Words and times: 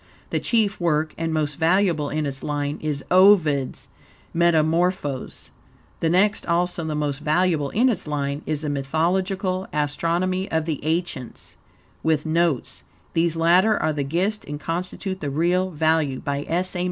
The 0.31 0.39
chief 0.39 0.79
work, 0.79 1.13
and 1.15 1.31
most 1.31 1.57
valuable 1.57 2.09
in 2.09 2.25
its 2.25 2.41
line, 2.41 2.79
is 2.81 3.03
Ovid's 3.11 3.87
"Metamorphoses." 4.33 5.51
The 5.99 6.09
next, 6.09 6.47
also 6.47 6.83
the 6.85 6.95
most 6.95 7.19
valuable 7.19 7.69
in 7.69 7.87
its 7.87 8.07
line, 8.07 8.41
is 8.47 8.61
"The 8.61 8.69
Mythological 8.71 9.67
Astronomy 9.71 10.49
of 10.49 10.65
the 10.65 10.83
Ancients," 10.83 11.55
with 12.01 12.25
notes 12.25 12.83
(these 13.13 13.35
latter 13.35 13.77
are 13.77 13.93
the 13.93 14.03
gist 14.03 14.43
and 14.45 14.59
constitute 14.59 15.19
the 15.19 15.29
real 15.29 15.69
value), 15.69 16.19
by 16.19 16.45
S. 16.49 16.75
A. 16.75 16.79